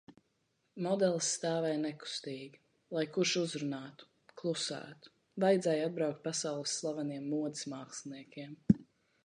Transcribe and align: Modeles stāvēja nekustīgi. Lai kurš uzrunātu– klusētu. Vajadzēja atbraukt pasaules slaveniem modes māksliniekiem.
Modeles 0.85 1.27
stāvēja 1.33 1.79
nekustīgi. 1.81 2.61
Lai 2.97 3.03
kurš 3.17 3.35
uzrunātu– 3.43 4.09
klusētu. 4.41 5.13
Vajadzēja 5.45 5.85
atbraukt 5.91 6.25
pasaules 6.29 6.77
slaveniem 6.81 7.29
modes 7.35 7.69
māksliniekiem. 7.75 8.57